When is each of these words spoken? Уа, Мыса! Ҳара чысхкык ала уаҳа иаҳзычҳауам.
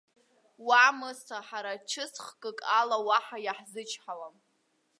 Уа, 0.67 0.85
Мыса! 0.97 1.37
Ҳара 1.47 1.73
чысхкык 1.89 2.59
ала 2.79 2.97
уаҳа 3.07 3.37
иаҳзычҳауам. 3.41 4.35